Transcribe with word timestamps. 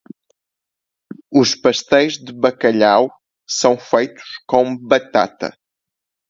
Os 1.31 1.53
pastéis 1.53 2.13
de 2.17 2.33
bacalhau 2.33 3.11
são 3.47 3.77
feitos 3.77 4.23
com 4.47 4.75
batata. 4.75 5.55